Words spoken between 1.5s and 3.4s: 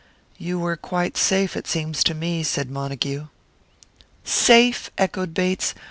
it seems to me," said Montague.